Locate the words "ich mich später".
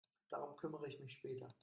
0.87-1.47